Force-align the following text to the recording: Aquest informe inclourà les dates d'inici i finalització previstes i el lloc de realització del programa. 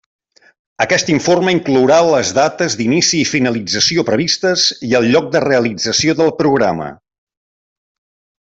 Aquest 0.85 1.11
informe 1.15 1.51
inclourà 1.55 1.97
les 2.07 2.31
dates 2.37 2.77
d'inici 2.79 3.21
i 3.25 3.29
finalització 3.33 4.07
previstes 4.09 4.65
i 4.91 4.93
el 5.01 5.09
lloc 5.15 5.31
de 5.37 5.43
realització 5.47 6.17
del 6.23 6.37
programa. 6.43 6.89